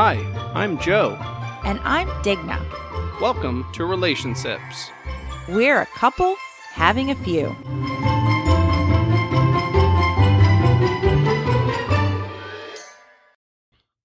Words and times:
Hi, 0.00 0.14
I'm 0.54 0.78
Joe. 0.78 1.16
And 1.64 1.80
I'm 1.82 2.06
Digna. 2.22 2.64
Welcome 3.20 3.66
to 3.72 3.84
Relationships. 3.84 4.90
We're 5.48 5.80
a 5.80 5.86
couple 5.86 6.36
having 6.70 7.10
a 7.10 7.16
few. 7.16 7.48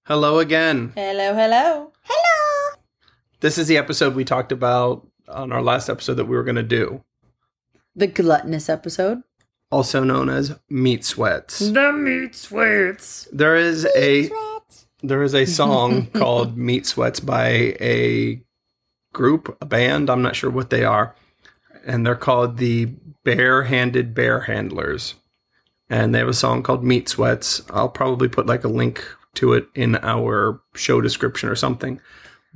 Hello 0.06 0.40
again. 0.40 0.92
Hello, 0.96 1.32
hello. 1.32 1.92
Hello. 2.02 2.76
This 3.40 3.56
is 3.56 3.68
the 3.68 3.78
episode 3.78 4.14
we 4.14 4.24
talked 4.24 4.52
about 4.52 5.06
on 5.28 5.52
our 5.52 5.62
last 5.62 5.88
episode 5.88 6.14
that 6.14 6.24
we 6.24 6.36
were 6.36 6.44
going 6.44 6.56
to 6.56 6.62
do, 6.62 7.04
The 7.96 8.06
gluttonous 8.06 8.68
episode. 8.68 9.22
also 9.70 10.04
known 10.04 10.28
as 10.28 10.56
Meat 10.68 11.04
Sweats. 11.04 11.58
The 11.58 11.92
meat 11.92 12.34
sweats. 12.34 13.28
There 13.32 13.56
is 13.56 13.86
a 13.96 14.30
there 15.02 15.22
is 15.22 15.34
a 15.34 15.44
song 15.46 16.06
called 16.14 16.56
Meat 16.56 16.86
Sweats 16.86 17.20
by 17.20 17.48
a 17.80 18.40
group, 19.12 19.56
a 19.60 19.66
band, 19.66 20.10
I'm 20.10 20.22
not 20.22 20.36
sure 20.36 20.50
what 20.50 20.70
they 20.70 20.84
are, 20.84 21.14
and 21.86 22.04
they're 22.06 22.14
called 22.16 22.56
the 22.56 22.86
Bare-Handed 23.24 24.14
Bear 24.14 24.40
Handlers. 24.40 25.14
And 25.90 26.14
they 26.14 26.18
have 26.18 26.28
a 26.28 26.34
song 26.34 26.62
called 26.62 26.82
Meat 26.82 27.08
Sweats. 27.08 27.62
I'll 27.70 27.88
probably 27.90 28.28
put 28.28 28.46
like 28.46 28.64
a 28.64 28.68
link 28.68 29.04
to 29.34 29.52
it 29.52 29.66
in 29.74 29.96
our 29.96 30.60
show 30.74 31.00
description 31.00 31.48
or 31.48 31.56
something. 31.56 32.00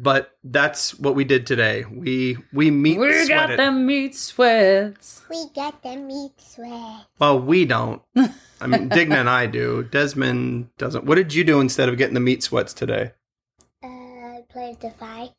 But 0.00 0.30
that's 0.44 0.96
what 0.98 1.16
we 1.16 1.24
did 1.24 1.44
today. 1.44 1.84
We 1.84 2.36
we 2.52 2.70
meat 2.70 3.00
We 3.00 3.08
got 3.26 3.46
sweated. 3.48 3.58
the 3.58 3.72
meat 3.72 4.14
sweats. 4.14 5.22
We 5.28 5.46
got 5.56 5.82
the 5.82 5.96
meat 5.96 6.32
sweat. 6.38 7.06
Well, 7.18 7.40
we 7.40 7.64
don't. 7.64 8.00
I 8.60 8.66
mean, 8.68 8.88
Digna 8.90 9.16
and 9.16 9.28
I 9.28 9.46
do. 9.46 9.82
Desmond 9.90 10.68
doesn't. 10.78 11.04
What 11.04 11.16
did 11.16 11.34
you 11.34 11.42
do 11.42 11.58
instead 11.60 11.88
of 11.88 11.96
getting 11.98 12.14
the 12.14 12.20
meat 12.20 12.44
sweats 12.44 12.72
today? 12.72 13.10
Uh, 13.82 14.42
play 14.48 14.76
Defy. 14.80 15.30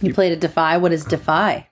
You 0.00 0.14
played 0.14 0.32
a 0.32 0.36
Defy. 0.36 0.78
What 0.78 0.92
is 0.92 1.04
Defy? 1.04 1.68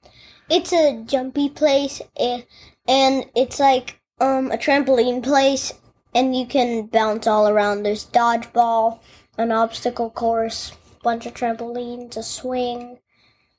It's 0.51 0.73
a 0.73 1.03
jumpy 1.07 1.49
place, 1.49 2.03
and, 2.21 2.45
and 2.87 3.25
it's 3.35 3.59
like 3.59 4.01
um 4.21 4.51
a 4.53 4.59
trampoline 4.59 5.23
place, 5.23 5.73
and 6.15 6.37
you 6.37 6.47
can 6.47 6.87
bounce 6.89 7.27
all 7.27 7.49
around. 7.49 7.85
There's 7.85 8.05
dodgeball, 8.05 9.01
an 9.39 9.51
obstacle 9.51 10.11
course, 10.11 10.73
bunch 11.03 11.27
of 11.27 11.35
trampolines, 11.35 12.17
a 12.17 12.23
swing, 12.23 12.99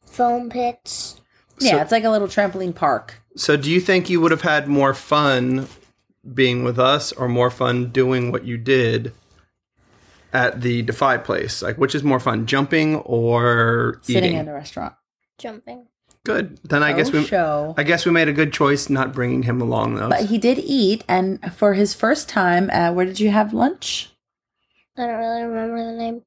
foam 0.05 0.49
pits. 0.49 1.22
Yeah, 1.59 1.72
So- 1.73 1.81
it's 1.81 1.91
like 1.91 2.03
a 2.03 2.09
little 2.09 2.27
trampoline 2.27 2.73
park. 2.75 3.16
So, 3.35 3.58
do 3.58 3.72
you 3.72 3.80
think 3.81 4.09
you 4.09 4.22
would 4.22 4.31
have 4.31 4.41
had 4.41 4.67
more 4.67 4.94
fun 4.94 5.67
being 6.33 6.63
with 6.63 6.77
us 6.80 7.11
or 7.11 7.27
more 7.27 7.50
fun 7.50 7.89
doing 7.89 8.31
what 8.31 8.45
you 8.45 8.58
did 8.58 9.11
at 10.31 10.61
the 10.61 10.81
Defy 10.83 11.17
place? 11.17 11.61
Like, 11.61 11.77
which 11.77 11.95
is 11.95 12.03
more 12.03 12.19
fun, 12.19 12.45
jumping 12.45 12.95
or 12.97 14.00
Sitting 14.03 14.23
eating? 14.25 14.38
in 14.38 14.47
a 14.47 14.53
restaurant. 14.53 14.94
Jumping. 15.39 15.88
Good. 16.25 16.59
Then 16.63 16.83
I 16.83 16.94
guess 16.94 17.11
we 17.11 17.25
show. 17.25 17.73
I 17.75 17.83
guess 17.83 18.05
we 18.05 18.11
made 18.11 18.30
a 18.30 18.33
good 18.33 18.53
choice 18.53 18.88
not 18.89 19.13
bringing 19.13 19.44
him 19.44 19.59
along 19.61 19.95
though. 19.95 20.09
But 20.09 20.25
he 20.28 20.38
did 20.38 20.57
eat, 20.59 21.03
and 21.09 21.53
for 21.53 21.73
his 21.73 21.94
first 21.94 22.30
time, 22.30 22.69
uh, 22.72 22.94
where 22.94 23.05
did 23.05 23.19
you 23.19 23.30
have 23.31 23.52
lunch? 23.53 24.11
I 24.97 25.07
don't 25.07 25.17
really 25.19 25.44
remember 25.44 25.83
the 25.91 25.97
name. 25.97 26.22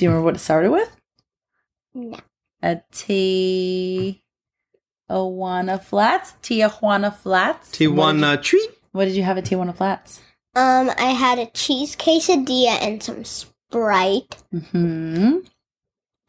Do 0.00 0.06
you 0.06 0.10
remember 0.12 0.24
what 0.24 0.36
it 0.36 0.38
started 0.38 0.70
with? 0.70 0.96
No. 1.92 2.16
A 2.62 2.80
T. 2.90 4.22
Tijuana 5.10 5.78
Flats? 5.82 6.32
Tijuana 6.42 7.14
Flats? 7.14 7.68
What 7.68 7.78
did, 7.78 7.80
you, 7.84 7.90
Tijuana 7.92 8.42
treat. 8.42 8.70
what 8.92 9.04
did 9.04 9.14
you 9.14 9.22
have 9.24 9.36
at 9.36 9.44
Tijuana 9.44 9.76
Flats? 9.76 10.22
Um, 10.56 10.90
I 10.96 11.10
had 11.12 11.38
a 11.38 11.44
cheese 11.50 11.96
quesadilla 11.96 12.78
and 12.80 13.02
some 13.02 13.24
Sprite 13.24 14.36
hmm 14.72 15.40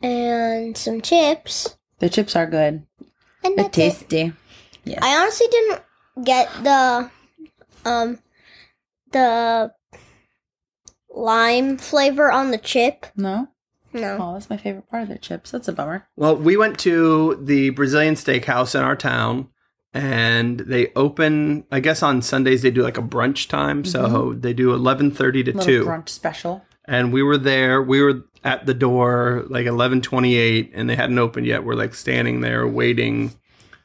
and 0.03 0.76
some 0.76 1.00
chips. 1.00 1.78
The 2.00 2.09
chips 2.09 2.36
are 2.36 2.48
good. 2.48 2.86
And 3.46 3.58
They're 3.58 3.64
that's 3.70 3.78
it. 3.78 3.92
tasty. 4.09 4.34
Yes. 4.84 5.00
I 5.02 5.16
honestly 5.16 5.48
didn't 5.50 5.82
get 6.26 6.50
the 6.62 7.09
um 7.86 8.20
the 9.14 9.72
lime 11.09 11.78
flavor 11.78 12.30
on 12.30 12.52
the 12.52 12.58
chip. 12.58 13.06
no? 13.16 13.48
No. 13.94 14.18
Oh, 14.19 14.34
that's 14.34 14.50
my 14.50 14.57
favorite 14.57 14.90
part 14.90 15.03
of 15.03 15.09
their 15.09 15.18
chips. 15.18 15.52
That's 15.52 15.68
a 15.68 15.74
bummer. 15.74 16.07
Well, 16.16 16.35
we 16.35 16.57
went 16.57 16.79
to 16.79 17.38
the 17.41 17.69
Brazilian 17.72 18.16
steakhouse 18.16 18.74
in 18.75 18.81
our 18.81 18.96
town 18.96 19.50
and 19.94 20.59
they 20.62 20.88
open 20.96 21.66
I 21.72 21.79
guess 21.81 22.02
on 22.02 22.22
Sundays 22.22 22.62
they 22.62 22.72
do 22.72 22.81
like 22.84 22.97
a 22.97 23.02
brunch 23.02 23.50
time. 23.50 23.84
So 23.85 24.34
they 24.34 24.53
do 24.53 24.69
11:30 24.69 25.16
to 25.18 25.28
Mm-hmm. 25.52 25.57
Little 25.59 25.63
2. 25.63 25.85
brunch 25.85 26.09
special. 26.09 26.63
and 26.85 27.12
we 27.13 27.22
were 27.24 27.38
there. 27.38 27.81
We 27.81 28.02
were 28.02 28.24
at 28.44 28.66
the 28.66 28.74
door 28.74 29.46
like 29.50 29.66
eleven 29.68 30.02
twenty 30.02 30.35
eight, 30.35 30.72
and 30.73 30.90
they 30.90 30.96
hadn't 30.96 31.19
opened 31.19 31.46
yet. 31.46 31.63
We're 31.63 31.75
like 31.75 31.94
standing 31.94 32.41
there 32.41 32.68
waiting. 32.68 33.34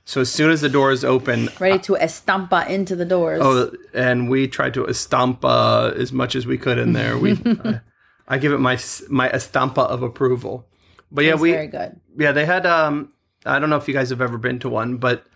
So 0.09 0.21
as 0.21 0.31
soon 0.31 0.51
as 0.53 0.61
the 0.61 0.69
doors 0.69 1.03
open, 1.05 1.49
Ready 1.59 1.81
to 1.81 1.95
estampa 2.01 2.69
into 2.71 2.95
the 2.95 3.05
doors. 3.05 3.41
oh, 3.43 3.73
and 3.93 4.31
we 4.31 4.47
tried 4.47 4.73
to 4.75 4.85
estampa 4.85 5.95
as 5.97 6.13
much 6.13 6.37
as 6.37 6.47
we 6.47 6.57
could 6.59 6.79
in 6.79 6.93
there. 6.93 7.19
We, 7.19 7.33
I, 7.33 7.81
I 8.29 8.39
give 8.39 8.53
it 8.53 8.59
my 8.59 8.79
my 9.09 9.29
estampa 9.29 9.87
of 9.87 10.03
approval. 10.03 10.67
But 11.11 11.25
yeah, 11.25 11.35
we 11.35 11.53
very 11.53 11.69
good. 11.69 12.01
yeah 12.17 12.33
they 12.33 12.45
had 12.45 12.67
um 12.67 13.13
I 13.45 13.59
don't 13.59 13.71
know 13.71 13.77
if 13.77 13.87
you 13.87 13.95
guys 13.95 14.11
have 14.11 14.21
ever 14.21 14.39
been 14.39 14.59
to 14.61 14.69
one, 14.69 14.97
but 14.97 15.27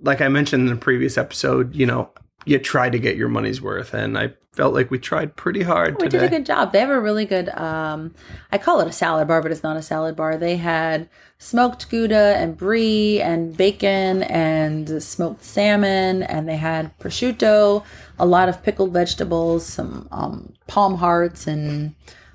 like 0.00 0.20
I 0.20 0.28
mentioned 0.28 0.68
in 0.68 0.74
the 0.74 0.80
previous 0.80 1.16
episode, 1.16 1.74
you 1.74 1.86
know, 1.86 2.10
you 2.44 2.58
try 2.58 2.88
to 2.88 2.98
get 2.98 3.16
your 3.16 3.28
money's 3.28 3.60
worth, 3.60 3.94
and 3.94 4.16
I 4.18 4.32
felt 4.52 4.74
like 4.74 4.90
we 4.90 4.98
tried 4.98 5.36
pretty 5.36 5.62
hard 5.62 5.96
We 6.00 6.08
today. 6.08 6.18
did 6.18 6.26
a 6.26 6.36
good 6.36 6.46
job. 6.46 6.72
They 6.72 6.80
have 6.80 6.90
a 6.90 7.00
really 7.00 7.24
good 7.26 7.48
um 7.50 8.14
I 8.50 8.58
call 8.58 8.80
it 8.80 8.88
a 8.88 8.92
salad 8.92 9.28
bar, 9.28 9.40
but 9.42 9.52
it's 9.52 9.62
not 9.62 9.76
a 9.76 9.82
salad 9.82 10.16
bar. 10.16 10.36
They 10.36 10.56
had 10.56 11.08
smoked 11.38 11.88
gouda 11.90 12.34
and 12.36 12.56
brie 12.56 13.20
and 13.20 13.56
bacon 13.56 14.24
and 14.24 15.00
smoked 15.00 15.44
salmon 15.44 16.24
and 16.24 16.48
they 16.48 16.56
had 16.56 16.96
prosciutto, 16.98 17.84
a 18.18 18.26
lot 18.26 18.48
of 18.48 18.62
pickled 18.64 18.92
vegetables, 18.92 19.64
some 19.64 20.08
um 20.10 20.54
palm 20.66 20.96
hearts 20.96 21.46
and 21.46 21.94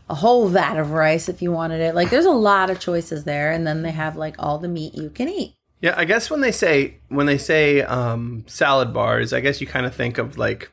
a 0.10 0.16
whole 0.16 0.48
vat 0.48 0.78
of 0.78 0.92
rice 0.92 1.28
if 1.28 1.42
you 1.42 1.52
wanted 1.52 1.82
it. 1.82 1.94
Like 1.94 2.10
there's 2.10 2.26
a 2.26 2.32
lot 2.32 2.70
of 2.70 2.80
choices 2.80 3.26
there 3.26 3.52
and 3.52 3.68
then 3.68 3.82
they 3.82 3.92
have 3.92 4.16
like 4.16 4.36
all 4.40 4.60
the 4.60 4.70
meat 4.70 4.94
you 4.96 5.10
can 5.10 5.28
eat. 5.28 5.56
Yeah, 5.84 5.96
I 5.98 6.06
guess 6.06 6.32
when 6.32 6.40
they 6.40 6.54
say 6.54 6.96
when 7.10 7.26
they 7.26 7.38
say 7.38 7.82
um, 7.82 8.46
salad 8.48 8.94
bars, 8.94 9.34
I 9.34 9.42
guess 9.42 9.60
you 9.60 9.68
kind 9.68 9.86
of 9.86 9.94
think 9.94 10.18
of 10.18 10.38
like 10.38 10.72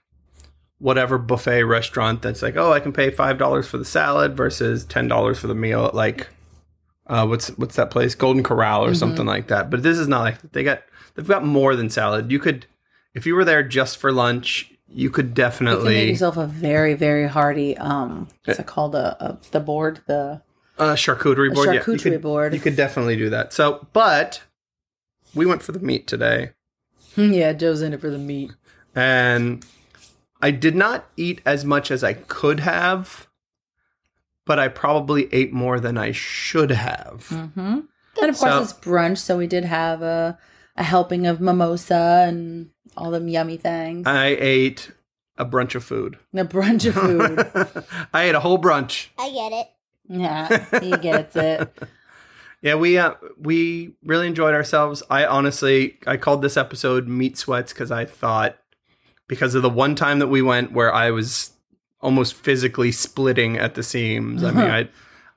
whatever 0.78 1.18
buffet 1.18 1.64
restaurant 1.64 2.22
that's 2.22 2.42
like, 2.42 2.54
oh, 2.54 2.72
I 2.72 2.78
can 2.78 2.92
pay 2.92 3.10
five 3.10 3.36
dollars 3.36 3.66
for 3.66 3.76
the 3.76 3.84
salad 3.84 4.36
versus 4.36 4.84
ten 4.84 5.08
dollars 5.08 5.40
for 5.40 5.48
the 5.48 5.54
meal 5.54 5.86
at 5.86 5.96
like 5.96 6.28
uh, 7.08 7.26
what's 7.26 7.48
what's 7.58 7.74
that 7.74 7.90
place, 7.90 8.14
Golden 8.14 8.44
Corral 8.44 8.84
or 8.84 8.94
something 8.94 9.26
like 9.26 9.48
that. 9.48 9.68
But 9.68 9.82
this 9.82 9.98
is 9.98 10.06
not 10.06 10.20
like 10.20 10.52
they 10.52 10.62
got 10.62 10.84
they've 11.16 11.26
got 11.26 11.44
more 11.44 11.74
than 11.74 11.90
salad. 11.90 12.30
You 12.30 12.38
could 12.38 12.66
if 13.12 13.26
you 13.26 13.34
were 13.34 13.44
there 13.44 13.64
just 13.64 13.98
for 13.98 14.12
lunch, 14.12 14.72
you 14.86 15.10
could 15.10 15.34
You 15.88 15.96
can 15.96 16.06
make 16.06 16.10
yourself 16.10 16.36
a 16.36 16.46
very, 16.46 16.94
very 16.94 17.26
hearty 17.26 17.76
um 17.78 18.28
what's 18.44 18.60
it 18.60 18.66
called? 18.66 18.94
A, 18.94 19.16
a 19.20 19.38
the 19.50 19.58
board, 19.58 20.02
the 20.06 20.40
uh, 20.78 20.94
charcuterie 20.94 21.52
board. 21.52 21.66
yeah, 21.66 21.72
you 21.72 21.80
charcuterie 21.80 22.02
could, 22.02 22.22
board. 22.22 22.54
You 22.54 22.60
could 22.60 22.76
definitely 22.76 23.16
do 23.16 23.30
that. 23.30 23.52
So, 23.52 23.88
but 23.92 24.42
we 25.34 25.46
went 25.46 25.62
for 25.62 25.72
the 25.72 25.78
meat 25.80 26.06
today. 26.06 26.50
yeah, 27.16 27.52
Joe's 27.52 27.82
in 27.82 27.92
it 27.92 28.00
for 28.00 28.10
the 28.10 28.18
meat. 28.18 28.52
and 28.94 29.64
I 30.42 30.50
did 30.52 30.74
not 30.74 31.06
eat 31.18 31.40
as 31.44 31.64
much 31.66 31.90
as 31.90 32.02
I 32.02 32.14
could 32.14 32.60
have, 32.60 33.28
but 34.46 34.58
I 34.58 34.68
probably 34.68 35.28
ate 35.34 35.52
more 35.52 35.78
than 35.78 35.98
I 35.98 36.12
should 36.12 36.70
have. 36.70 37.26
Mm-hmm. 37.28 37.60
And 37.60 38.30
of 38.30 38.38
course, 38.38 38.38
So- 38.38 38.62
it's 38.62 38.72
brunch, 38.72 39.18
so 39.18 39.36
we 39.36 39.46
did 39.46 39.64
have 39.64 40.02
a 40.02 40.38
a 40.76 40.82
helping 40.82 41.26
of 41.26 41.40
mimosa 41.42 42.24
and 42.26 42.70
all 42.96 43.10
them 43.10 43.28
yummy 43.28 43.58
things. 43.58 44.06
I 44.06 44.28
ate 44.40 44.92
a 45.36 45.44
brunch 45.44 45.74
of 45.74 45.84
food. 45.84 46.16
a 46.32 46.44
brunch 46.44 46.86
of 46.88 46.94
food. 46.94 47.84
I 48.14 48.22
ate 48.24 48.34
a 48.34 48.40
whole 48.40 48.58
brunch. 48.58 49.08
I 49.18 49.30
get 49.30 49.52
it. 49.52 49.66
yeah, 50.08 50.80
he 50.80 50.90
gets 50.96 51.36
it. 51.36 51.76
Yeah, 52.62 52.74
we 52.74 52.98
uh, 52.98 53.14
we 53.38 53.94
really 54.04 54.26
enjoyed 54.26 54.54
ourselves. 54.54 55.02
I 55.08 55.24
honestly 55.24 55.98
I 56.06 56.16
called 56.16 56.42
this 56.42 56.56
episode 56.56 57.08
Meat 57.08 57.38
Sweats 57.38 57.72
because 57.72 57.90
I 57.90 58.04
thought 58.04 58.58
because 59.28 59.54
of 59.54 59.62
the 59.62 59.70
one 59.70 59.94
time 59.94 60.18
that 60.18 60.26
we 60.28 60.42
went 60.42 60.72
where 60.72 60.92
I 60.92 61.10
was 61.10 61.52
almost 62.00 62.34
physically 62.34 62.92
splitting 62.92 63.56
at 63.56 63.74
the 63.74 63.82
seams. 63.82 64.44
I 64.44 64.50
mean, 64.50 64.70
I 64.70 64.88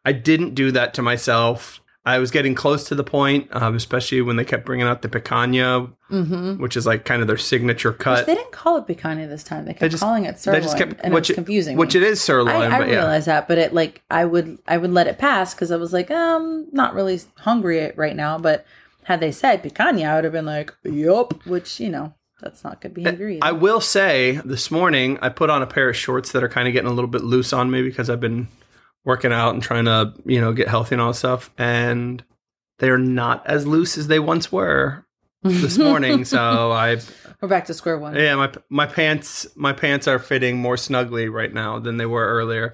I 0.03 0.11
didn't 0.11 0.53
do 0.53 0.71
that 0.71 0.93
to 0.95 1.01
myself. 1.01 1.79
I 2.05 2.19
was 2.19 2.31
getting 2.31 2.53
close 2.53 2.83
to 2.89 2.95
the 2.95 3.03
point, 3.03 3.47
um, 3.55 3.75
especially 3.77 4.21
when 4.21 4.35
they 4.35 4.43
kept 4.43 4.65
bringing 4.65 4.85
out 4.85 5.01
the 5.03 5.07
picanha, 5.09 5.89
Mm-hmm. 6.11 6.61
which 6.61 6.77
is 6.77 6.85
like 6.85 7.05
kind 7.05 7.21
of 7.21 7.27
their 7.27 7.37
signature 7.37 7.91
cut. 7.91 8.25
They 8.27 8.35
didn't 8.35 8.51
call 8.51 8.77
it 8.77 8.85
picanha 8.85 9.27
this 9.27 9.43
time. 9.43 9.65
They 9.65 9.73
kept 9.73 9.89
just- 9.91 10.03
calling 10.03 10.25
it 10.25 10.37
sirloin, 10.37 10.59
they 10.61 10.65
just 10.65 10.77
kept 10.77 10.99
and 11.03 11.11
which 11.13 11.29
it 11.31 11.33
confusing. 11.33 11.75
which 11.77 11.95
me. 11.95 12.01
it 12.01 12.07
is 12.07 12.21
sirloin, 12.21 12.55
I, 12.71 12.75
I 12.75 12.79
but 12.79 12.87
yeah. 12.89 12.95
realized 12.95 13.27
that, 13.27 13.47
but 13.47 13.57
it 13.57 13.73
like 13.73 14.01
I 14.11 14.25
would 14.25 14.59
I 14.67 14.77
would 14.77 14.91
let 14.91 15.07
it 15.07 15.17
pass 15.17 15.53
because 15.55 15.71
I 15.71 15.77
was 15.77 15.91
like, 15.93 16.11
um, 16.11 16.67
not 16.71 16.93
really 16.93 17.19
hungry 17.37 17.91
right 17.95 18.15
now. 18.15 18.37
But 18.37 18.65
had 19.05 19.21
they 19.21 19.31
said 19.31 19.63
picanha, 19.63 20.05
I 20.07 20.15
would 20.15 20.23
have 20.25 20.33
been 20.33 20.45
like, 20.45 20.71
yup. 20.83 21.45
Which 21.47 21.79
you 21.79 21.89
know, 21.89 22.13
that's 22.41 22.63
not 22.63 22.79
good 22.81 22.93
behavior 22.93 23.29
either. 23.29 23.39
I 23.45 23.53
will 23.53 23.81
say 23.81 24.39
this 24.45 24.69
morning 24.69 25.17
I 25.21 25.29
put 25.29 25.49
on 25.49 25.63
a 25.63 25.67
pair 25.67 25.89
of 25.89 25.95
shorts 25.95 26.31
that 26.33 26.43
are 26.43 26.49
kind 26.49 26.67
of 26.67 26.73
getting 26.73 26.91
a 26.91 26.93
little 26.93 27.09
bit 27.09 27.23
loose 27.23 27.53
on 27.53 27.71
me 27.71 27.81
because 27.81 28.07
I've 28.09 28.19
been 28.21 28.49
working 29.05 29.31
out 29.33 29.53
and 29.53 29.61
trying 29.63 29.85
to, 29.85 30.13
you 30.25 30.39
know, 30.39 30.53
get 30.53 30.67
healthy 30.67 30.95
and 30.95 31.01
all 31.01 31.09
that 31.11 31.17
stuff. 31.17 31.49
And 31.57 32.23
they're 32.79 32.97
not 32.97 33.45
as 33.47 33.67
loose 33.67 33.97
as 33.97 34.07
they 34.07 34.19
once 34.19 34.51
were 34.51 35.05
this 35.43 35.77
morning. 35.77 36.25
so 36.35 36.71
I 36.71 36.97
We're 37.41 37.47
back 37.49 37.65
to 37.65 37.73
square 37.73 37.97
one. 37.97 38.15
yeah, 38.15 38.35
my 38.35 38.51
my 38.69 38.85
pants 38.85 39.45
my 39.55 39.73
pants 39.73 40.07
are 40.07 40.19
fitting 40.19 40.57
more 40.57 40.77
snugly 40.77 41.29
right 41.29 41.53
now 41.53 41.79
than 41.79 41.97
they 41.97 42.05
were 42.05 42.25
earlier. 42.25 42.73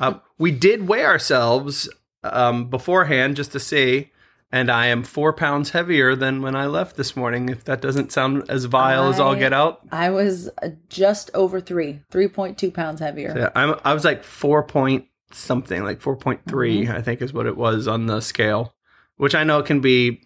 uh, 0.00 0.14
we 0.38 0.50
did 0.50 0.88
weigh 0.88 1.04
ourselves 1.04 1.88
um, 2.24 2.68
beforehand 2.68 3.36
just 3.36 3.52
to 3.52 3.60
see, 3.60 4.10
and 4.52 4.70
I 4.70 4.86
am 4.86 5.02
four 5.04 5.32
pounds 5.32 5.70
heavier 5.70 6.14
than 6.16 6.42
when 6.42 6.54
I 6.56 6.66
left 6.66 6.96
this 6.96 7.16
morning. 7.16 7.48
If 7.48 7.64
that 7.64 7.80
doesn't 7.80 8.10
sound 8.12 8.44
as 8.50 8.64
vile 8.66 9.08
as 9.08 9.18
all 9.20 9.34
I- 9.34 9.38
get 9.38 9.52
out, 9.52 9.80
I 9.92 10.10
was 10.10 10.50
uh, 10.62 10.70
just 10.88 11.30
over 11.34 11.60
three, 11.60 12.00
3.2 12.12 12.74
pounds 12.74 13.00
heavier. 13.00 13.32
yeah, 13.36 13.50
I'm 13.54 13.78
I 13.84 13.94
was 13.94 14.04
like 14.04 14.24
four 14.24 14.62
point 14.64 15.06
something, 15.30 15.82
like 15.84 16.00
four 16.00 16.18
I 16.26 17.02
think 17.02 17.22
is 17.22 17.32
what 17.32 17.46
it 17.46 17.56
was 17.56 17.86
on 17.88 18.06
the 18.06 18.20
scale, 18.20 18.74
which 19.16 19.34
I 19.34 19.44
know 19.44 19.62
can 19.62 19.80
be 19.80 20.22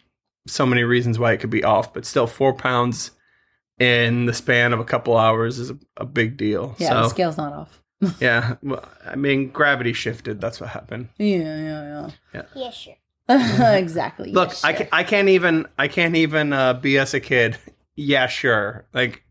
so 0.47 0.67
many 0.67 0.83
reasons 0.83 1.19
why 1.19 1.33
it 1.33 1.39
could 1.39 1.51
be 1.51 1.65
off, 1.65 1.93
but 1.95 2.05
still 2.05 2.27
four 2.27 2.53
pounds 2.53 3.13
in 3.79 4.27
the 4.27 4.35
span 4.35 4.73
of 4.73 4.81
a 4.81 4.85
couple 4.85 5.17
hours 5.17 5.59
is 5.59 5.71
a, 5.71 5.79
a 5.97 6.05
big 6.05 6.37
deal. 6.37 6.75
Yeah, 6.79 6.91
so. 6.91 6.95
the 7.03 7.09
scale's 7.09 7.37
not 7.37 7.53
off. 7.53 7.79
Yeah, 8.21 8.57
well, 8.63 8.85
I 9.07 9.15
mean, 9.15 9.49
gravity 9.51 9.93
shifted. 9.93 10.41
That's 10.41 10.61
what 10.61 10.71
happened. 10.71 11.09
Yeah, 11.19 11.37
yeah, 11.37 12.11
Yeah, 12.35 12.71
sure. 12.73 12.95
yeah. 13.29 13.57
Sure 13.57 13.75
exactly. 13.77 14.33
Look, 14.33 14.49
yes, 14.51 14.65
I, 14.65 14.75
sure. 14.75 14.87
ca- 14.87 14.89
I 14.97 15.05
can't 15.05 15.29
even 15.29 15.69
I 15.79 15.87
can't 15.87 16.17
even 16.17 16.53
uh, 16.53 16.81
BS 16.81 17.15
a 17.15 17.21
kid. 17.21 17.59
Yeah, 17.95 18.27
sure. 18.27 18.87
Like 18.93 19.23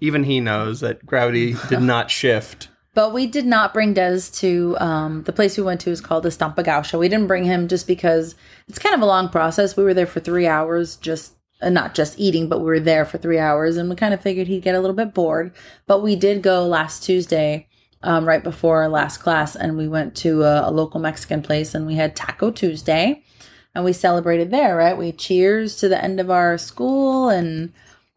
even 0.00 0.22
he 0.22 0.38
knows 0.40 0.80
that 0.80 1.04
gravity 1.04 1.56
did 1.68 1.80
not 1.82 2.08
shift. 2.10 2.68
But 2.94 3.12
we 3.12 3.26
did 3.26 3.44
not 3.44 3.74
bring 3.74 3.92
Des 3.92 4.20
to 4.34 4.76
um, 4.78 5.24
the 5.24 5.32
place 5.32 5.58
we 5.58 5.64
went 5.64 5.80
to 5.82 5.90
is 5.90 6.00
called 6.00 6.22
the 6.22 6.28
Estampa 6.28 6.64
Gaúcha. 6.64 6.98
We 6.98 7.08
didn't 7.08 7.26
bring 7.26 7.44
him 7.44 7.66
just 7.66 7.88
because 7.88 8.36
it's 8.68 8.78
kind 8.78 8.94
of 8.94 9.02
a 9.02 9.06
long 9.06 9.28
process. 9.28 9.76
We 9.76 9.82
were 9.82 9.94
there 9.94 10.06
for 10.06 10.20
three 10.20 10.46
hours, 10.46 10.94
just 10.96 11.32
uh, 11.60 11.70
not 11.70 11.94
just 11.94 12.18
eating, 12.20 12.48
but 12.48 12.60
we 12.60 12.66
were 12.66 12.80
there 12.80 13.04
for 13.04 13.18
three 13.18 13.38
hours, 13.38 13.76
and 13.76 13.90
we 13.90 13.96
kind 13.96 14.14
of 14.14 14.20
figured 14.20 14.46
he'd 14.46 14.62
get 14.62 14.76
a 14.76 14.80
little 14.80 14.96
bit 14.96 15.12
bored. 15.12 15.52
But 15.86 16.02
we 16.02 16.14
did 16.14 16.42
go 16.42 16.66
last 16.66 17.02
Tuesday, 17.02 17.66
um, 18.02 18.26
right 18.26 18.44
before 18.44 18.82
our 18.82 18.88
last 18.88 19.18
class, 19.18 19.56
and 19.56 19.76
we 19.76 19.88
went 19.88 20.14
to 20.18 20.44
a, 20.44 20.68
a 20.68 20.70
local 20.70 21.00
Mexican 21.00 21.42
place, 21.42 21.74
and 21.74 21.86
we 21.86 21.96
had 21.96 22.14
Taco 22.14 22.52
Tuesday, 22.52 23.24
and 23.74 23.84
we 23.84 23.92
celebrated 23.92 24.52
there. 24.52 24.76
Right, 24.76 24.96
we 24.96 25.10
cheers 25.10 25.74
to 25.76 25.88
the 25.88 26.02
end 26.02 26.20
of 26.20 26.30
our 26.30 26.58
school 26.58 27.28
and 27.28 27.72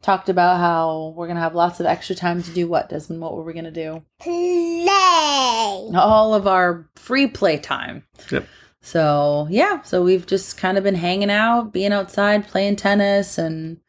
talked 0.08 0.30
about 0.30 0.58
how 0.58 1.14
we're 1.18 1.28
gonna 1.28 1.42
have 1.42 1.54
lots 1.54 1.82
of 1.82 1.86
extra 1.86 2.16
time 2.16 2.42
to 2.42 2.52
do 2.52 2.66
what, 2.66 2.88
Desmond? 2.88 3.22
What 3.22 3.36
were 3.36 3.44
we 3.44 3.54
gonna 3.54 3.72
do? 3.72 4.06
Play. 4.22 4.88
all 4.90 6.34
of 6.34 6.48
our 6.48 6.90
free 6.96 7.28
play 7.28 7.58
time. 7.58 8.06
Yep. 8.32 8.48
So 8.80 9.48
yeah, 9.50 9.82
so 9.82 10.02
we've 10.02 10.26
just 10.26 10.58
kind 10.58 10.78
of 10.78 10.86
been 10.86 10.96
hanging 10.96 11.30
out, 11.30 11.74
being 11.74 11.92
outside, 11.92 12.48
playing 12.48 12.78
tennis, 12.78 13.38
and 13.38 13.82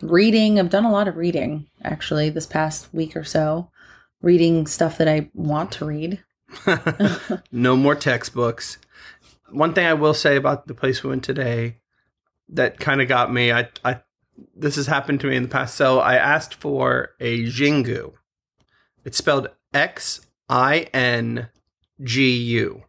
reading. 0.00 0.58
I've 0.58 0.70
done 0.70 0.86
a 0.86 0.90
lot 0.90 1.08
of 1.08 1.18
reading 1.18 1.66
actually 1.84 2.30
this 2.30 2.46
past 2.46 2.88
week 2.94 3.14
or 3.14 3.24
so, 3.24 3.70
reading 4.22 4.66
stuff 4.66 4.96
that 4.96 5.08
I 5.08 5.28
want 5.34 5.72
to 5.72 5.84
read. 5.84 6.24
no 7.52 7.76
more 7.76 7.94
textbooks. 7.94 8.78
One 9.50 9.74
thing 9.74 9.84
I 9.84 9.92
will 9.92 10.14
say 10.14 10.36
about 10.36 10.68
the 10.68 10.74
place 10.74 11.02
we 11.02 11.10
went 11.10 11.22
today 11.22 11.74
that 12.48 12.80
kind 12.80 13.02
of 13.02 13.08
got 13.08 13.30
me. 13.30 13.52
I, 13.52 13.68
I 13.84 14.00
this 14.54 14.76
has 14.76 14.86
happened 14.86 15.20
to 15.20 15.26
me 15.26 15.36
in 15.36 15.42
the 15.42 15.48
past. 15.48 15.74
So 15.74 16.00
I 16.00 16.16
asked 16.16 16.54
for 16.54 17.10
a 17.20 17.44
Jingu. 17.44 18.12
It's 19.04 19.18
spelled 19.18 19.48
X 19.72 20.26
I 20.48 20.88
N 20.92 21.48
G 22.02 22.36
U. 22.36 22.84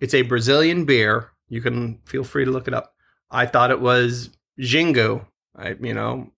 It's 0.00 0.14
a 0.14 0.22
Brazilian 0.22 0.84
beer. 0.84 1.30
You 1.48 1.60
can 1.60 2.00
feel 2.04 2.24
free 2.24 2.44
to 2.44 2.50
look 2.50 2.68
it 2.68 2.74
up. 2.74 2.94
I 3.30 3.46
thought 3.46 3.70
it 3.70 3.80
was 3.80 4.30
Jingu, 4.58 5.26
I 5.54 5.76
you 5.80 5.94
know, 5.94 6.30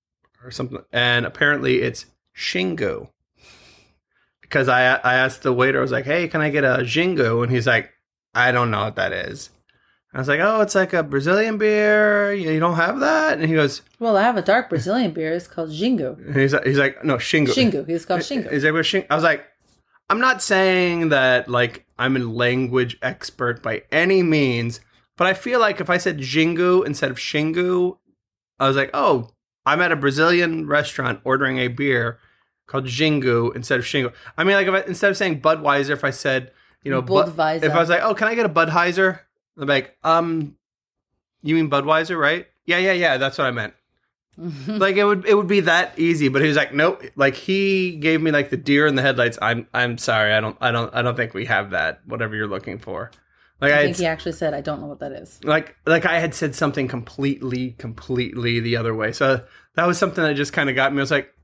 or 0.42 0.50
something, 0.50 0.78
and 0.92 1.26
apparently 1.26 1.82
it's 1.82 2.06
Shingu. 2.36 3.10
Because 4.40 4.68
I 4.68 4.94
I 4.96 5.14
asked 5.14 5.42
the 5.42 5.52
waiter, 5.52 5.78
I 5.78 5.82
was 5.82 5.92
like, 5.92 6.04
"Hey, 6.04 6.28
can 6.28 6.40
I 6.40 6.50
get 6.50 6.64
a 6.64 6.78
Jingu?" 6.78 7.42
And 7.42 7.52
he's 7.52 7.66
like, 7.66 7.92
"I 8.34 8.52
don't 8.52 8.70
know 8.70 8.84
what 8.84 8.96
that 8.96 9.12
is." 9.12 9.50
I 10.14 10.18
was 10.18 10.28
like, 10.28 10.40
"Oh, 10.40 10.62
it's 10.62 10.74
like 10.74 10.92
a 10.94 11.02
Brazilian 11.02 11.58
beer. 11.58 12.32
You 12.32 12.50
you 12.52 12.60
don't 12.60 12.76
have 12.76 13.00
that?" 13.00 13.38
And 13.38 13.46
he 13.48 13.54
goes, 13.54 13.82
Well, 13.98 14.16
I 14.16 14.22
have 14.22 14.36
a 14.36 14.42
dark 14.42 14.68
Brazilian 14.70 15.10
beer. 15.12 15.32
It's 15.32 15.46
called 15.46 15.70
Jingu. 15.70 16.16
and 16.26 16.34
he's 16.36 16.54
he's 16.64 16.78
like, 16.78 17.04
"No, 17.04 17.16
Shingu." 17.16 17.48
Shingu. 17.48 17.88
It's 17.88 18.04
called 18.06 18.20
Shingu. 18.22 18.50
Is 18.50 18.64
everybody 18.64 18.88
shing? 18.88 19.04
I 19.10 19.14
was 19.14 19.24
like, 19.24 19.44
I'm 20.08 20.20
not 20.20 20.42
saying 20.42 21.10
that 21.10 21.48
like 21.48 21.84
I'm 21.98 22.16
a 22.16 22.20
language 22.20 22.96
expert 23.02 23.62
by 23.62 23.82
any 23.92 24.22
means, 24.22 24.80
but 25.18 25.26
I 25.26 25.34
feel 25.34 25.60
like 25.60 25.80
if 25.80 25.90
I 25.90 25.98
said 25.98 26.18
Jingu 26.18 26.86
instead 26.86 27.10
of 27.10 27.18
Shingu, 27.18 27.98
I 28.58 28.66
was 28.66 28.76
like, 28.76 28.90
oh, 28.94 29.30
I'm 29.66 29.82
at 29.82 29.92
a 29.92 29.96
Brazilian 29.96 30.66
restaurant 30.66 31.20
ordering 31.24 31.58
a 31.58 31.68
beer 31.68 32.18
called 32.66 32.86
Jingu 32.86 33.54
instead 33.54 33.78
of 33.78 33.84
Shingu. 33.84 34.12
I 34.38 34.44
mean, 34.44 34.54
like 34.54 34.66
if 34.66 34.74
I, 34.74 34.80
instead 34.88 35.10
of 35.10 35.16
saying 35.18 35.42
Budweiser, 35.42 35.90
if 35.90 36.04
I 36.04 36.10
said, 36.10 36.52
you 36.82 36.90
know, 36.90 37.02
Bud- 37.02 37.36
Budweiser. 37.36 37.64
if 37.64 37.72
I 37.74 37.78
was 37.80 37.90
like, 37.90 38.00
oh, 38.02 38.14
can 38.14 38.28
I 38.28 38.34
get 38.34 38.46
a 38.46 38.48
Budweiser? 38.48 39.20
I'm 39.58 39.66
like, 39.66 39.96
um, 40.04 40.56
you 41.42 41.54
mean 41.54 41.70
Budweiser, 41.70 42.18
right? 42.18 42.46
Yeah, 42.64 42.78
yeah, 42.78 42.92
yeah. 42.92 43.16
That's 43.16 43.38
what 43.38 43.46
I 43.46 43.50
meant. 43.50 43.74
Like 44.68 44.96
it 44.96 45.04
would 45.04 45.26
it 45.26 45.34
would 45.34 45.48
be 45.48 45.60
that 45.60 45.98
easy 45.98 46.28
but 46.28 46.42
he 46.42 46.48
was 46.48 46.56
like 46.56 46.72
nope. 46.72 47.02
Like 47.16 47.34
he 47.34 47.96
gave 47.96 48.22
me 48.22 48.30
like 48.30 48.50
the 48.50 48.56
deer 48.56 48.86
in 48.86 48.94
the 48.94 49.02
headlights. 49.02 49.36
I'm 49.42 49.66
i'm 49.74 49.98
sorry 49.98 50.32
i 50.32 50.40
don't 50.40 50.56
i 50.60 50.70
don't 50.70 50.94
i 50.94 51.02
don't 51.02 51.16
think 51.16 51.34
we 51.34 51.46
have 51.46 51.70
that 51.70 52.00
whatever 52.06 52.36
you're 52.36 52.46
looking 52.46 52.78
for. 52.78 53.10
Like 53.60 53.72
i, 53.72 53.74
I 53.74 53.76
had, 53.78 53.84
think 53.86 53.96
he 53.96 54.06
actually 54.06 54.32
said, 54.32 54.54
"I 54.54 54.60
don't 54.60 54.80
know 54.80 54.86
what 54.86 55.00
that 55.00 55.10
is." 55.10 55.42
like 55.42 55.74
like 55.86 56.06
i 56.06 56.20
had 56.20 56.34
said 56.34 56.54
something 56.54 56.86
completely 56.86 57.72
completely 57.72 58.60
the 58.60 58.76
other 58.76 58.94
way. 58.94 59.10
So 59.10 59.44
that 59.74 59.86
was 59.86 59.98
something 59.98 60.22
that 60.22 60.34
just 60.34 60.52
kind 60.52 60.70
of 60.70 60.76
got 60.76 60.92
me. 60.92 60.98
I 60.98 61.02
was 61.02 61.10
like 61.10 61.34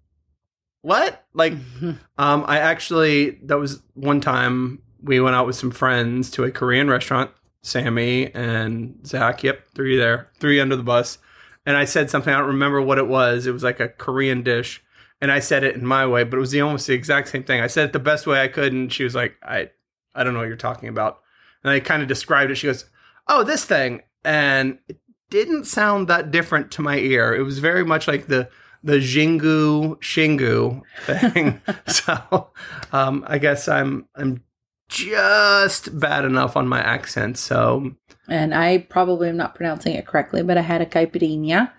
what? 0.82 1.24
Like 1.32 1.54
um 2.18 2.44
i 2.46 2.60
actually 2.60 3.30
that 3.42 3.58
was 3.58 3.82
one 3.94 4.20
time 4.20 4.80
we 5.02 5.18
went 5.18 5.34
out 5.34 5.46
with 5.46 5.56
some 5.56 5.72
friends 5.72 6.30
to 6.30 6.44
a 6.44 6.50
korean 6.50 6.88
restaurant 6.88 7.30
sammy 7.64 8.32
and 8.34 9.06
zach 9.06 9.42
yep 9.42 9.66
three 9.74 9.96
there 9.96 10.30
three 10.38 10.60
under 10.60 10.76
the 10.76 10.82
bus 10.82 11.18
and 11.66 11.76
I 11.76 11.84
said 11.84 12.10
something. 12.10 12.32
I 12.32 12.38
don't 12.38 12.48
remember 12.48 12.80
what 12.80 12.98
it 12.98 13.08
was. 13.08 13.46
It 13.46 13.52
was 13.52 13.62
like 13.62 13.80
a 13.80 13.88
Korean 13.88 14.42
dish, 14.42 14.82
and 15.20 15.32
I 15.32 15.38
said 15.38 15.64
it 15.64 15.74
in 15.74 15.86
my 15.86 16.06
way, 16.06 16.24
but 16.24 16.36
it 16.36 16.40
was 16.40 16.50
the 16.50 16.60
almost 16.60 16.86
the 16.86 16.94
exact 16.94 17.28
same 17.28 17.44
thing. 17.44 17.60
I 17.60 17.68
said 17.68 17.86
it 17.86 17.92
the 17.92 17.98
best 17.98 18.26
way 18.26 18.42
I 18.42 18.48
could, 18.48 18.72
and 18.72 18.92
she 18.92 19.04
was 19.04 19.14
like, 19.14 19.36
"I, 19.42 19.70
I 20.14 20.24
don't 20.24 20.34
know 20.34 20.40
what 20.40 20.48
you're 20.48 20.56
talking 20.56 20.88
about." 20.88 21.20
And 21.62 21.70
I 21.70 21.80
kind 21.80 22.02
of 22.02 22.08
described 22.08 22.50
it. 22.50 22.56
She 22.56 22.66
goes, 22.66 22.84
"Oh, 23.28 23.44
this 23.44 23.64
thing," 23.64 24.02
and 24.24 24.78
it 24.88 24.98
didn't 25.30 25.64
sound 25.64 26.08
that 26.08 26.30
different 26.30 26.70
to 26.72 26.82
my 26.82 26.98
ear. 26.98 27.34
It 27.34 27.42
was 27.42 27.58
very 27.58 27.84
much 27.84 28.06
like 28.06 28.26
the 28.26 28.48
the 28.82 28.98
Jingu 28.98 29.98
Shingu 30.00 30.82
thing. 31.06 31.62
so, 31.86 32.50
um, 32.92 33.24
I 33.26 33.38
guess 33.38 33.68
I'm 33.68 34.06
I'm 34.14 34.42
just 34.88 35.98
bad 35.98 36.24
enough 36.24 36.56
on 36.56 36.68
my 36.68 36.80
accent. 36.80 37.38
So 37.38 37.94
and 38.28 38.54
I 38.54 38.78
probably 38.78 39.28
am 39.28 39.36
not 39.36 39.54
pronouncing 39.54 39.94
it 39.94 40.06
correctly, 40.06 40.42
but 40.42 40.58
I 40.58 40.62
had 40.62 40.80
a 40.80 40.86
caipirinha, 40.86 41.72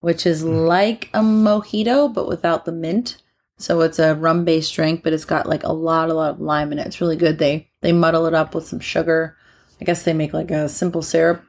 which 0.00 0.26
is 0.26 0.42
hmm. 0.42 0.48
like 0.48 1.10
a 1.14 1.20
mojito 1.20 2.12
but 2.12 2.28
without 2.28 2.64
the 2.64 2.72
mint. 2.72 3.22
So 3.58 3.82
it's 3.82 3.98
a 3.98 4.14
rum 4.14 4.44
based 4.44 4.74
drink, 4.74 5.02
but 5.02 5.12
it's 5.12 5.26
got 5.26 5.46
like 5.46 5.64
a 5.64 5.72
lot, 5.72 6.08
a 6.08 6.14
lot 6.14 6.30
of 6.30 6.40
lime 6.40 6.72
in 6.72 6.78
it. 6.78 6.86
It's 6.86 7.00
really 7.00 7.16
good. 7.16 7.38
They 7.38 7.70
they 7.82 7.92
muddle 7.92 8.26
it 8.26 8.34
up 8.34 8.54
with 8.54 8.66
some 8.66 8.80
sugar. 8.80 9.36
I 9.80 9.84
guess 9.84 10.02
they 10.02 10.12
make 10.12 10.32
like 10.32 10.50
a 10.50 10.68
simple 10.68 11.02
syrup 11.02 11.44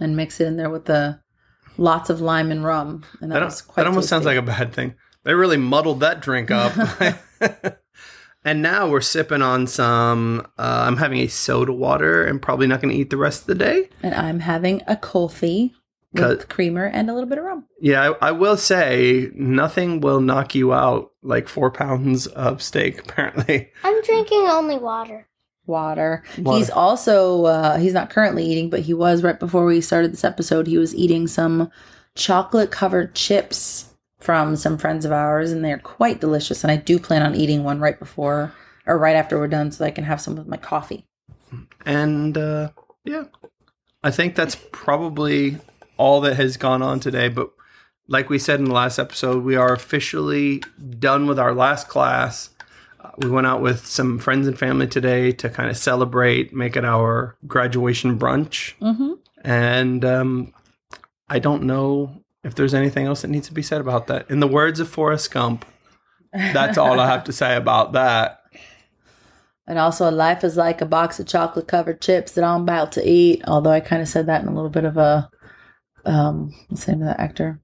and 0.00 0.16
mix 0.16 0.40
it 0.40 0.46
in 0.46 0.56
there 0.56 0.70
with 0.70 0.86
the 0.86 1.20
lots 1.78 2.10
of 2.10 2.20
lime 2.20 2.50
and 2.50 2.64
rum. 2.64 3.04
And 3.20 3.30
that, 3.30 3.40
that, 3.40 3.44
was 3.44 3.62
quite 3.62 3.84
that 3.84 3.88
almost 3.88 4.08
sounds 4.08 4.24
like 4.24 4.38
a 4.38 4.42
bad 4.42 4.72
thing. 4.72 4.94
They 5.24 5.34
really 5.34 5.56
muddled 5.56 6.00
that 6.00 6.20
drink 6.20 6.50
up. 6.50 6.72
and 8.46 8.62
now 8.62 8.88
we're 8.88 9.00
sipping 9.00 9.42
on 9.42 9.66
some. 9.66 10.46
Uh, 10.56 10.84
I'm 10.86 10.96
having 10.96 11.18
a 11.18 11.26
soda 11.26 11.72
water 11.72 12.24
and 12.24 12.40
probably 12.40 12.68
not 12.68 12.80
going 12.80 12.94
to 12.94 12.98
eat 12.98 13.10
the 13.10 13.16
rest 13.16 13.42
of 13.42 13.46
the 13.48 13.56
day. 13.56 13.88
And 14.04 14.14
I'm 14.14 14.38
having 14.38 14.82
a 14.86 14.96
coffee 14.96 15.74
with 16.12 16.48
creamer 16.48 16.86
and 16.86 17.10
a 17.10 17.12
little 17.12 17.28
bit 17.28 17.38
of 17.38 17.44
rum. 17.44 17.66
Yeah, 17.80 18.12
I, 18.20 18.28
I 18.28 18.30
will 18.30 18.56
say 18.56 19.30
nothing 19.34 20.00
will 20.00 20.20
knock 20.20 20.54
you 20.54 20.72
out 20.72 21.10
like 21.22 21.48
four 21.48 21.72
pounds 21.72 22.28
of 22.28 22.62
steak. 22.62 23.00
Apparently, 23.08 23.68
I'm 23.82 24.02
drinking 24.02 24.46
only 24.46 24.78
water. 24.78 25.26
water. 25.66 26.22
Water. 26.38 26.56
He's 26.56 26.70
also 26.70 27.46
uh, 27.46 27.78
he's 27.78 27.94
not 27.94 28.10
currently 28.10 28.46
eating, 28.46 28.70
but 28.70 28.80
he 28.80 28.94
was 28.94 29.24
right 29.24 29.40
before 29.40 29.66
we 29.66 29.80
started 29.80 30.12
this 30.12 30.24
episode. 30.24 30.68
He 30.68 30.78
was 30.78 30.94
eating 30.94 31.26
some 31.26 31.68
chocolate 32.14 32.70
covered 32.70 33.16
chips 33.16 33.92
from 34.26 34.56
some 34.56 34.76
friends 34.76 35.04
of 35.04 35.12
ours, 35.12 35.52
and 35.52 35.64
they're 35.64 35.78
quite 35.78 36.20
delicious. 36.20 36.64
And 36.64 36.70
I 36.72 36.76
do 36.76 36.98
plan 36.98 37.22
on 37.22 37.36
eating 37.36 37.62
one 37.62 37.78
right 37.78 37.96
before 37.96 38.52
or 38.84 38.98
right 38.98 39.14
after 39.14 39.38
we're 39.38 39.46
done, 39.46 39.70
so 39.70 39.84
I 39.84 39.92
can 39.92 40.02
have 40.02 40.20
some 40.20 40.34
with 40.34 40.48
my 40.48 40.56
coffee. 40.56 41.06
and 41.86 42.36
uh, 42.36 42.70
yeah, 43.04 43.26
I 44.02 44.10
think 44.10 44.34
that's 44.34 44.56
probably 44.72 45.58
all 45.96 46.20
that 46.22 46.34
has 46.34 46.56
gone 46.56 46.82
on 46.82 46.98
today. 46.98 47.28
But 47.28 47.50
like 48.08 48.28
we 48.28 48.40
said 48.40 48.58
in 48.58 48.64
the 48.64 48.74
last 48.74 48.98
episode, 48.98 49.44
we 49.44 49.54
are 49.54 49.72
officially 49.72 50.60
done 50.98 51.28
with 51.28 51.38
our 51.38 51.54
last 51.54 51.86
class. 51.86 52.50
Uh, 52.98 53.10
we 53.18 53.30
went 53.30 53.46
out 53.46 53.62
with 53.62 53.86
some 53.86 54.18
friends 54.18 54.48
and 54.48 54.58
family 54.58 54.88
today 54.88 55.30
to 55.30 55.48
kind 55.48 55.70
of 55.70 55.76
celebrate, 55.76 56.52
make 56.52 56.74
it 56.74 56.84
our 56.84 57.36
graduation 57.46 58.18
brunch. 58.18 58.74
Mm-hmm. 58.80 59.12
And 59.44 60.04
um, 60.04 60.52
I 61.28 61.38
don't 61.38 61.62
know 61.62 62.24
if 62.46 62.54
there's 62.54 62.74
anything 62.74 63.06
else 63.06 63.22
that 63.22 63.28
needs 63.28 63.48
to 63.48 63.54
be 63.54 63.62
said 63.62 63.80
about 63.80 64.06
that. 64.06 64.30
In 64.30 64.38
the 64.38 64.46
words 64.46 64.78
of 64.78 64.88
Forrest 64.88 65.32
Gump, 65.32 65.64
that's 66.32 66.78
all 66.78 67.00
I 67.00 67.06
have 67.06 67.24
to 67.24 67.32
say 67.32 67.56
about 67.56 67.92
that. 67.92 68.40
And 69.66 69.80
also, 69.80 70.08
life 70.12 70.44
is 70.44 70.56
like 70.56 70.80
a 70.80 70.86
box 70.86 71.18
of 71.18 71.26
chocolate 71.26 71.66
covered 71.66 72.00
chips 72.00 72.32
that 72.32 72.44
I'm 72.44 72.62
about 72.62 72.92
to 72.92 73.08
eat. 73.08 73.42
Although 73.48 73.72
I 73.72 73.80
kind 73.80 74.00
of 74.00 74.06
said 74.06 74.26
that 74.26 74.42
in 74.42 74.48
a 74.48 74.54
little 74.54 74.70
bit 74.70 74.84
of 74.84 74.96
a, 74.96 75.28
um, 76.04 76.54
what's 76.68 76.84
the 76.84 76.92
name 76.92 77.02
of 77.02 77.08
the 77.08 77.20
actor? 77.20 77.60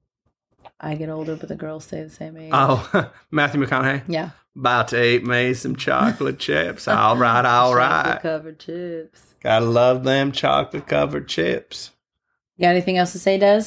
I 0.81 0.97
get 0.97 1.09
older, 1.11 1.37
but 1.37 1.49
the 1.49 1.55
girls 1.55 1.85
stay 1.85 2.03
the 2.03 2.11
same 2.11 2.37
age. 2.37 2.51
Oh, 2.53 3.13
Matthew 3.31 3.65
McConaughey. 3.65 4.03
Yeah. 4.09 4.31
About 4.57 4.89
to 4.89 5.03
eat 5.03 5.25
me 5.25 5.55
some 5.55 5.77
chocolate 5.77 6.39
chips. 6.41 6.89
All 6.89 7.17
right, 7.17 7.45
all 7.45 7.73
right. 7.73 8.03
Chocolate 8.03 8.23
covered 8.23 8.59
chips. 8.59 9.35
Gotta 9.41 9.65
love 9.65 10.03
them 10.03 10.33
chocolate 10.33 10.89
covered 10.89 11.29
chips. 11.29 11.93
You 12.57 12.63
got 12.63 12.71
anything 12.71 12.99
else 12.99 13.13
to 13.13 13.21
say, 13.21 13.39
Des? 13.39 13.65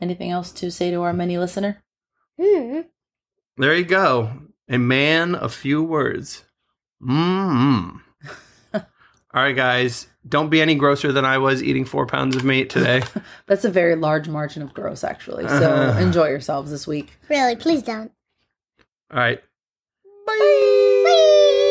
Anything 0.00 0.30
else 0.30 0.52
to 0.52 0.70
say 0.70 0.90
to 0.90 1.02
our 1.02 1.12
mini 1.12 1.38
listener? 1.38 1.82
Hmm. 2.40 2.80
There 3.56 3.74
you 3.74 3.84
go. 3.84 4.30
A 4.68 4.78
man 4.78 5.34
of 5.34 5.52
few 5.54 5.82
words. 5.82 6.44
Mmm. 7.02 8.00
All 8.74 8.82
right, 9.34 9.56
guys. 9.56 10.06
Don't 10.28 10.50
be 10.50 10.60
any 10.60 10.74
grosser 10.74 11.10
than 11.12 11.24
I 11.24 11.38
was 11.38 11.62
eating 11.62 11.84
four 11.84 12.06
pounds 12.06 12.36
of 12.36 12.44
meat 12.44 12.70
today. 12.70 13.02
That's 13.46 13.64
a 13.64 13.70
very 13.70 13.96
large 13.96 14.28
margin 14.28 14.62
of 14.62 14.74
gross, 14.74 15.02
actually. 15.04 15.48
So 15.48 15.72
Uh-huh. 15.72 16.00
enjoy 16.06 16.28
yourselves 16.28 16.70
this 16.70 16.86
week. 16.86 17.12
Really, 17.28 17.56
please 17.56 17.82
don't. 17.82 18.12
All 19.10 19.18
right. 19.18 19.42
I 20.30 21.67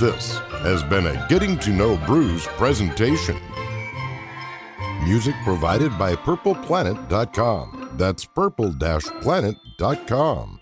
This 0.00 0.38
has 0.64 0.82
been 0.82 1.06
a 1.06 1.26
Getting 1.28 1.56
to 1.60 1.70
Know 1.70 1.96
Brews 2.06 2.46
presentation. 2.46 3.38
Music 5.04 5.36
provided 5.44 5.96
by 5.98 6.16
PurplePlanet.com. 6.16 7.90
That's 7.96 8.24
purple-planet.com. 8.24 10.61